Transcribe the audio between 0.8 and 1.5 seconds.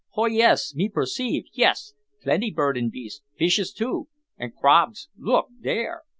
perceive;